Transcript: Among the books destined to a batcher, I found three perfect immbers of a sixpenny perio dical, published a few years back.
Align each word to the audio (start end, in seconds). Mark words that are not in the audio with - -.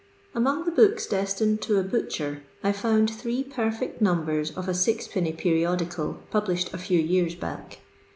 Among 0.33 0.65
the 0.65 0.71
books 0.71 1.05
destined 1.05 1.61
to 1.61 1.77
a 1.79 1.83
batcher, 1.83 2.39
I 2.63 2.71
found 2.71 3.11
three 3.11 3.43
perfect 3.43 4.01
immbers 4.01 4.49
of 4.57 4.67
a 4.67 4.73
sixpenny 4.73 5.31
perio 5.33 5.77
dical, 5.77 6.17
published 6.31 6.73
a 6.73 6.79
few 6.79 6.99
years 6.99 7.35
back. 7.35 7.77